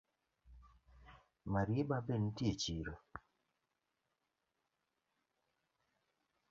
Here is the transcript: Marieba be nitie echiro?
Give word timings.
Marieba 1.53 1.97
be 2.05 2.15
nitie 2.21 2.49
echiro? 2.53 2.93